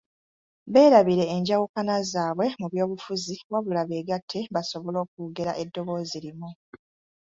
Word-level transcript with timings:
Beerabire 0.73 1.25
enjawukana 1.35 1.95
zaabwe 2.11 2.45
mu 2.59 2.67
byobufuzi 2.71 3.33
wabula 3.51 3.81
beegatte 3.89 4.39
basobole 4.53 4.97
okwogera 5.03 5.51
eddoboozi 5.63 6.17
limu. 6.25 6.49